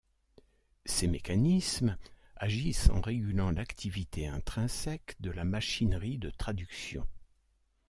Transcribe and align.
Ces 0.87 1.05
mécanismes 1.05 1.95
agissent 2.35 2.89
en 2.89 3.01
régulant 3.01 3.51
l'activité 3.51 4.25
intrinsèque 4.25 5.15
de 5.19 5.29
la 5.29 5.43
machinerie 5.45 6.17
de 6.17 6.31
traduction. 6.31 7.05